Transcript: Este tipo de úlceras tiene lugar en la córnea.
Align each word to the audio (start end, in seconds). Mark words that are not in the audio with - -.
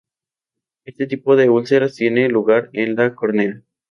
Este 0.83 1.05
tipo 1.05 1.35
de 1.35 1.51
úlceras 1.51 1.93
tiene 1.93 2.27
lugar 2.27 2.71
en 2.73 2.95
la 2.95 3.13
córnea. 3.13 3.61